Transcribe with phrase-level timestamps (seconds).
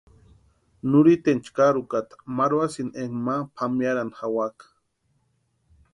[0.93, 4.65] Nurhiteni chkarhukata marhuasïnti énka ma pʼamearhani jawaka.